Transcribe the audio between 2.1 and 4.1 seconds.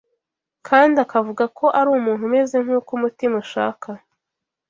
umeze nk’uko umutima ushaka